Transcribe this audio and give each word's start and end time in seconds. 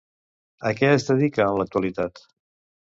A 0.69 0.71
què 0.79 0.89
es 0.95 1.07
dedica 1.11 1.47
en 1.51 1.61
l'actualitat? 1.61 2.29